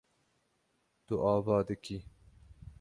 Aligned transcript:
Tu 1.05 1.15
ava 1.33 1.57
dikî. 1.67 1.97